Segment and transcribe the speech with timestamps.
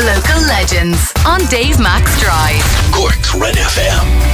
[0.00, 2.62] Local legends on Dave Max Drive.
[2.90, 4.30] Cork's Red FM.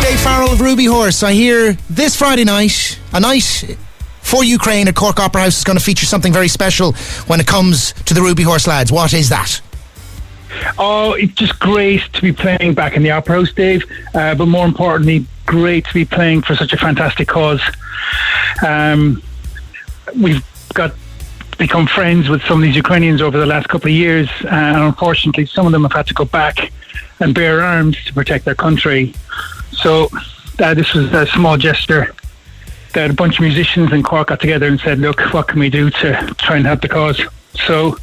[0.00, 1.22] Dave Farrell of Rubyhorse.
[1.22, 3.76] I hear this Friday night, a night
[4.22, 6.92] for Ukraine at Cork Opera House is going to feature something very special
[7.26, 8.90] when it comes to the Rubyhorse lads.
[8.90, 9.60] What is that?
[10.78, 13.84] Oh, it's just great to be playing back in the Opera House, Dave.
[14.14, 17.60] Uh, but more importantly, great to be playing for such a fantastic cause.
[18.66, 19.22] Um,
[20.16, 20.94] we've got
[21.54, 25.46] become friends with some of these Ukrainians over the last couple of years, and unfortunately,
[25.46, 26.72] some of them have had to go back
[27.20, 29.14] and bear arms to protect their country.
[29.72, 30.08] So,
[30.58, 32.14] uh, this was a small gesture
[32.92, 35.70] that a bunch of musicians in Cork got together and said, "Look, what can we
[35.70, 37.20] do to try and help the cause?"
[37.66, 37.98] So,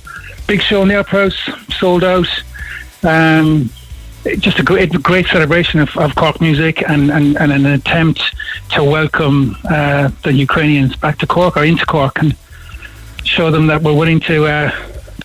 [0.47, 2.27] big show in the Opera House, sold out.
[3.03, 3.69] Um,
[4.37, 8.21] just a great, great celebration of, of Cork music and, and, and an attempt
[8.69, 12.35] to welcome uh, the Ukrainians back to Cork or into Cork and
[13.31, 14.71] show them that we're willing to uh,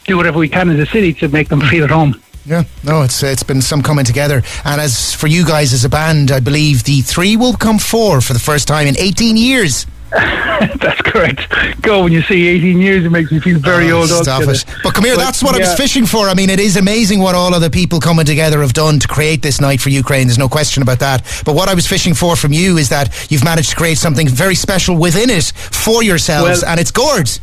[0.05, 2.21] do whatever we can as a city to make them feel at home.
[2.45, 4.43] Yeah, no, it's it's been some coming together.
[4.65, 8.21] And as for you guys as a band, I believe the three will become four
[8.21, 9.85] for the first time in 18 years.
[10.13, 11.53] That's correct.
[11.83, 14.09] Go when you see 18 years, it makes me feel very Oh, old.
[14.09, 14.53] Stop altogether.
[14.53, 14.65] it.
[14.85, 16.29] But come here, But, that's what I was fishing for.
[16.29, 19.09] I mean, it is amazing what all of the people coming together have done to
[19.09, 20.29] create this night for Ukraine.
[20.29, 21.25] There's no question about that.
[21.45, 24.29] But what I was fishing for from you is that you've managed to create something
[24.29, 27.41] very special within it for yourselves, Well- and it's gorgeous.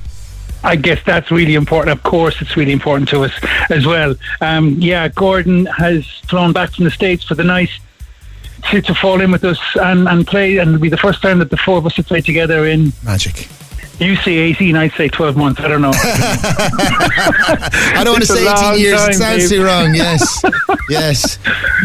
[0.63, 1.97] I guess that's really important.
[1.97, 3.33] Of course, it's really important to us
[3.69, 4.15] as well.
[4.41, 7.69] Um, yeah, Gordon has flown back from the States for the night
[8.71, 11.39] to, to fall in with us and, and play, and it'll be the first time
[11.39, 12.93] that the four of us have played together in.
[13.03, 13.47] Magic.
[13.99, 15.61] You say 18, I'd say 12 months.
[15.61, 15.91] I don't know.
[15.95, 19.01] I don't want to say 18 long years.
[19.07, 19.93] it sounds too wrong.
[19.93, 20.41] Yes.
[20.89, 21.37] yes.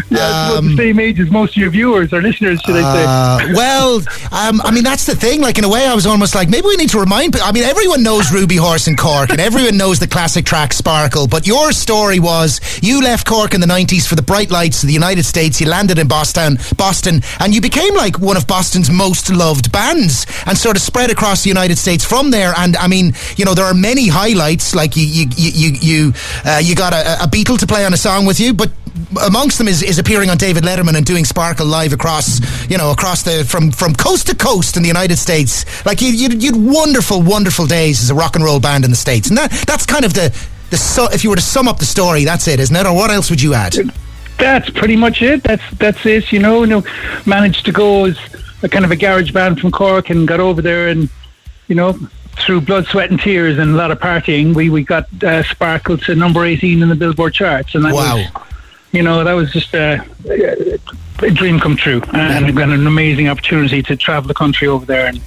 [0.09, 3.05] yeah, Um, the same age as most of your viewers or listeners, should I say.
[3.07, 3.95] Uh, well,
[4.31, 5.41] um, I mean, that's the thing.
[5.41, 7.47] Like, in a way, I was almost like, maybe we need to remind people.
[7.47, 11.27] I mean, everyone knows Rubyhorse in Cork, and everyone knows the classic track Sparkle.
[11.27, 14.87] But your story was you left Cork in the 90s for the bright lights of
[14.87, 15.61] the United States.
[15.61, 20.25] You landed in Boston, Boston, and you became like one of Boston's most loved bands
[20.47, 22.53] and sort of spread across the United States from there.
[22.57, 24.75] And I mean, you know, there are many highlights.
[24.75, 26.13] Like, you, you, you, you,
[26.45, 28.71] uh, you got a, a Beatle to play on a song with you, but
[29.25, 32.39] amongst them is, is appearing on David Letterman and doing Sparkle live across,
[32.69, 35.85] you know, across the from from coast to coast in the United States.
[35.85, 38.97] Like you, you, you'd wonderful, wonderful days as a rock and roll band in the
[38.97, 40.35] states, and that that's kind of the
[40.69, 42.85] the su- if you were to sum up the story, that's it, isn't it?
[42.85, 43.75] Or what else would you add?
[44.37, 45.43] That's pretty much it.
[45.43, 46.31] That's that's it.
[46.31, 46.83] You know, you know,
[47.25, 48.17] managed to go as
[48.63, 51.09] a kind of a garage band from Cork and got over there and
[51.69, 51.93] you know
[52.45, 55.97] through blood, sweat, and tears and a lot of partying, we we got uh, Sparkle
[55.99, 58.17] to number eighteen in the Billboard charts, and that Wow.
[58.17, 58.27] was
[58.91, 60.05] you know that was just a,
[61.21, 65.07] a dream come true, and got an amazing opportunity to travel the country over there
[65.07, 65.21] and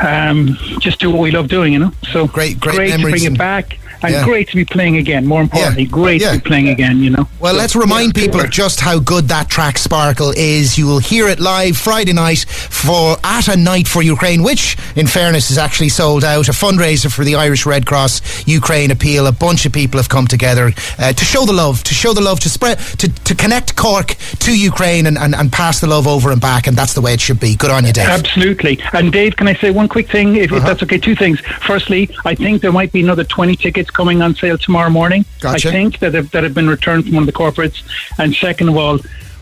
[0.00, 1.72] um, just do what we love doing.
[1.72, 3.78] You know, so Great- great to bring it back.
[4.02, 4.24] And Yeah.
[4.24, 5.26] great to be playing again.
[5.26, 6.32] More importantly, great Yeah.
[6.32, 7.02] to be playing again.
[7.02, 7.28] You know.
[7.38, 10.78] Well, So, let's remind yeah, people just how good that track Sparkle is.
[10.78, 15.06] You will hear it live Friday night for At a Night for Ukraine, which, in
[15.06, 16.48] fairness, is actually sold out.
[16.48, 19.26] A fundraiser for the Irish Red Cross Ukraine appeal.
[19.26, 22.20] A bunch of people have come together uh, to show the love, to show the
[22.20, 26.06] love, to spread, to, to connect Cork to Ukraine and, and, and pass the love
[26.06, 26.66] over and back.
[26.66, 27.54] And that's the way it should be.
[27.56, 28.08] Good on you, Dave.
[28.08, 28.78] Absolutely.
[28.92, 30.56] And Dave, can I say one quick thing, if, Uh-huh.
[30.60, 30.98] if that's okay?
[30.98, 31.40] Two things.
[31.66, 35.24] Firstly, I think there might be another 20 tickets coming on sale tomorrow morning.
[35.40, 35.68] Gotcha.
[35.68, 37.82] I think that have, that have been returned from one of the corporates.
[38.18, 38.98] And second of all,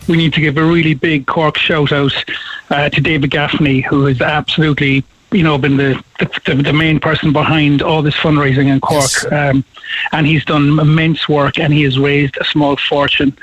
[0.07, 2.13] we need to give a really big Cork shout out
[2.69, 5.03] uh, to David Gaffney, who has absolutely.
[5.31, 9.31] You know, been the, the the main person behind all this fundraising in Cork, Yes.
[9.31, 9.63] um,
[10.11, 13.37] and he's done immense work, and he has raised a small fortune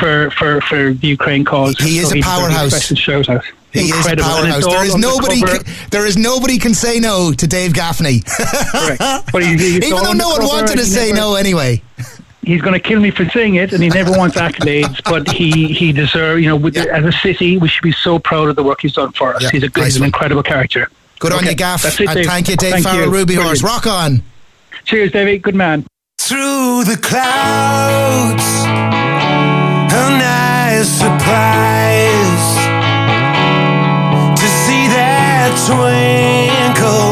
[0.00, 1.76] for, for, for the Ukraine cause.
[1.76, 1.86] Mm.
[1.86, 2.72] He is a powerhouse.
[2.72, 3.44] Special shout out.
[3.72, 4.58] He is a powerhouse.
[4.58, 5.40] it's There all is on the nobody.
[5.40, 8.20] Can, there is nobody can say no to Dave Gaffney.
[8.20, 9.02] Correct.
[9.32, 11.82] But he- he's Even though on no one wanted to say never- no anyway.
[12.44, 15.00] He's going to kill me for saying it, and he never wants accolades.
[15.10, 16.42] But he he deserves.
[16.42, 16.86] You know, with Yeah.
[16.98, 19.42] as a city, we should be so proud of the work he's done for us.
[19.44, 20.88] Yeah, he's a good, nice he's an incredible character.
[21.20, 21.84] Good on you, Gaff.
[21.84, 23.12] it, and thank you, Dave Thank Farrell, you.
[23.26, 23.62] Rubyhorse.
[23.62, 24.22] Rock on.
[24.84, 25.40] Cheers, David.
[25.42, 25.86] Good man.
[26.18, 28.42] through the clouds.
[29.94, 32.31] A nice surprise
[35.54, 37.11] twinkle